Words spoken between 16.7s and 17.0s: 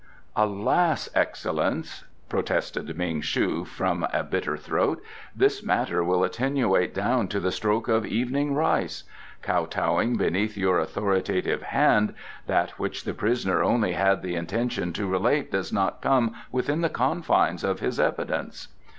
the